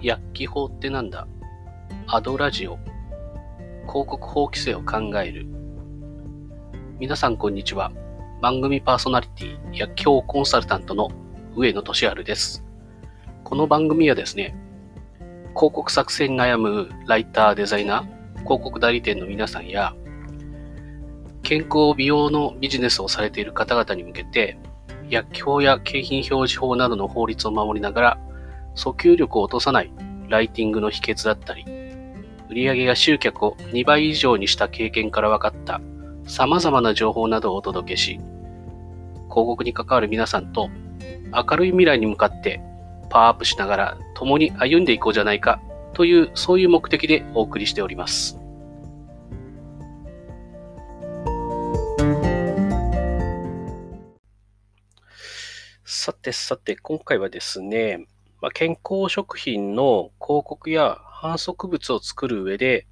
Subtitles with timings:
[0.00, 1.26] 薬機法ってなんだ？
[2.06, 2.78] アドラジオ。
[3.88, 5.44] 広告法規制を考える。
[7.00, 7.90] 皆さんこんにちは。
[8.40, 11.10] 番組パーソナリティ薬機法コンサルタントの
[11.56, 12.64] 上野俊治です。
[13.42, 14.54] この番組はですね
[15.56, 19.96] 広告作成に悩むライターデザイナー広告代理店の皆さんや
[21.42, 24.58] 健康美容のビジネスをされている方々に向けて
[25.10, 28.20] 薬機法や景品表示法などの法律を守りながら
[28.78, 29.90] 訴求力を落とさない
[30.28, 31.64] ライティングの秘訣だったり、
[32.48, 35.80] 売上や集客を2倍以上にした経験から分かった
[36.24, 38.20] 様々な情報などをお届けし、
[39.28, 40.70] 広告に関わる皆さんと
[41.34, 42.60] 明るい未来に向かって
[43.10, 45.60] パワーアップしながら共に歩んでいこうじゃないか
[45.92, 48.38] というそういう目的でお送りしております。
[55.84, 58.06] さてさて、今回はですね、
[58.40, 62.86] まあ、健康食品の広告や反則物を作る上で、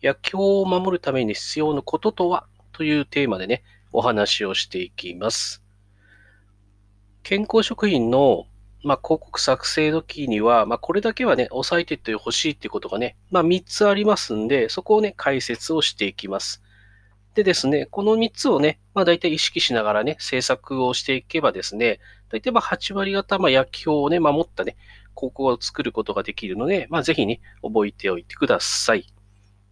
[0.00, 3.62] 薬莢を守るために必要なこととはというテーマでね、
[3.92, 5.62] お話をしていきます。
[7.22, 8.46] 健康食品の、
[8.82, 16.62] まあ、広告作成時には、まあ、これだけはね、押さえてってほしいっていうことがね、まあ、3つありますんで、そこをね、解説をしていきます。
[17.34, 21.98] でですね、この3つをね、まあ大体意識しながらね、制作をしていけばですね、
[22.30, 24.76] 大体まあ8割方、まあ薬機をね、守ったね、
[25.16, 29.12] 広告を作ることができるので、まあぜひね、覚えておいてください。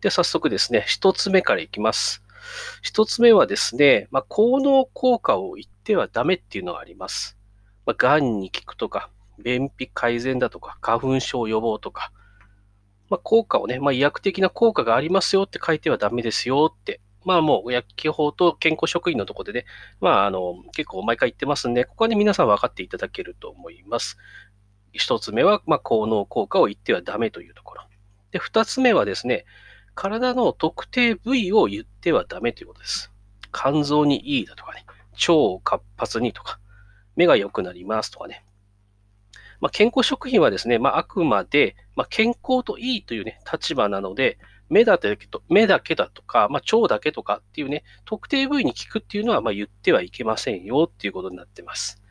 [0.00, 2.22] で、早速ですね、1つ目からいきます。
[2.84, 7.38] 1つ目はですね、まあ効能効果を言ってはダメっていうのがあります。
[7.86, 12.12] まあ、癌に効くとか、便秘改善だとか、花粉症予防とか、
[13.08, 19.66] まあ、効果をね、まあ、医薬的な効果がありますよって書いてはダメですよってまあもう薬機法と健康職員のところでね、
[20.00, 24.18] まああの、結構毎回言ってますんで、ここはね、皆さん分かっていただけると思います。
[24.92, 27.82] 一つ目は、まあ、効能効果を言ってはダメというところ。
[28.30, 29.44] で、二つ目はですね、
[29.94, 33.10] 体の特定部位を言ってはダメということです。
[33.52, 36.58] 肝臓にいいだとかね、腸を活発にとか、
[37.16, 38.44] 目が良くなりますとかね。
[39.60, 44.38] まあ、健康食品はですね、まあ、あくまで、まあ、健康といいというね、立場なので、
[44.68, 52.02] 目だけと目だけだとか、まあ、腸だけとかっていうね、特定部位に効くっていうのはま言ってはいけませんよっていうことになってます。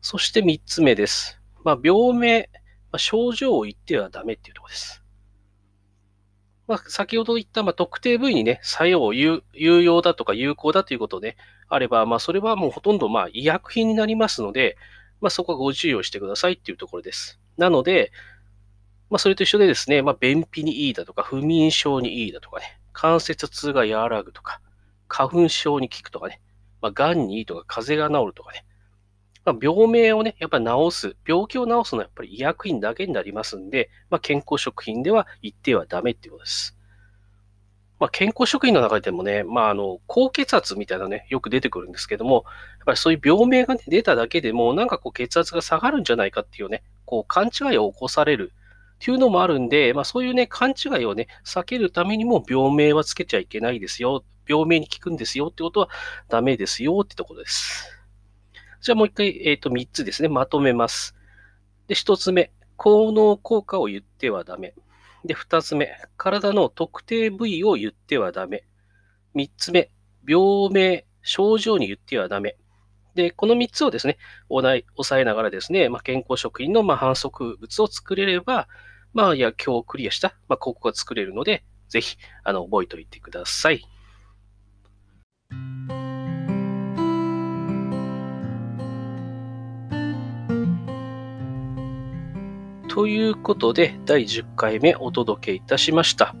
[0.00, 1.40] そして3つ目です。
[1.64, 2.50] まあ、病名、
[2.92, 5.02] まあ、症状を言ってはダメっていうところです。
[6.68, 11.36] まあ、先ほど言った、まあ、特定部位にね、作用、有用だとか有効だということで、
[11.68, 14.76] あれば、まあ、それはもうほとんど、まあ、医薬品になりますので、
[15.20, 17.40] まあ、そこはご注意をしてくださいっていうところです。
[17.56, 18.12] なので、
[19.08, 24.60] まあ、それと一緒でですね、まあ、便秘にいいだとか、不眠症にいいだとかね、関節痛が和らぐとか、
[25.08, 26.40] 花粉症に効くとかね、
[26.80, 28.64] まあ、癌にいいとか、風邪が治るとかね、
[29.44, 36.76] まあ、病名をね、やっぱり治す、病気を治すのはやっぱり医薬品だけになりますんで、まあ、健康食品では言ってはダメっていうことです。
[37.98, 42.44] まあ、健康食品の中でもね、まあ、あの、高血圧みたいなね、よく出てくるんですけども、やっ
[42.86, 48.52] ぱりそういう病名が、ね、出ただけでも、なんかこう血圧が下がるんじゃないかっていうね、こう勘違いを起こされる
[48.96, 54.24] っていうのもあるんで、まあそういうね、勘違いをね、避けるためにも病名はつけちゃいけないですよ。
[54.48, 55.88] 病名に効くんですよってことは
[56.28, 57.90] ダメですよってところです。
[58.80, 61.14] じゃあもう一回、えっ、ー、と、三つですね、まとめます。
[61.88, 64.74] で、一つ目、効能効果を言ってはダメ。
[65.24, 68.64] で、二つ目、体の特定部位を言ってはダメ。
[69.34, 69.90] 三つ目、
[70.26, 72.56] 病名、症状に言ってはダメ。
[73.16, 74.18] で、この3つをですね、
[74.48, 78.68] 押さえながらですね、まあ、健康食品のま反則物を作れれば、
[79.14, 83.80] まあ、いや、今日クリアした、まあ、広告が作れるので、ぜひ、あの、覚えておいてください。
[92.88, 96.34] ということで、第10回目お届けいたしました。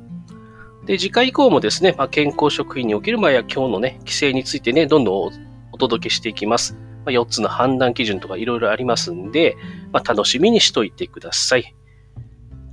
[0.84, 6.74] で、次回以降もですね、まあ、健康食品における、まあ、や今日のね、規制についてね、どんどんお届けしていきます。
[7.04, 9.56] まあ、4つの判断基準とかいろいろありますんで、
[9.92, 11.74] まあ、楽しみにしといてください。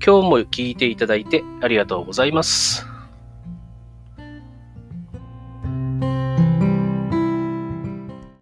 [0.05, 2.92] 今日も聞いていただいてありがとうございます。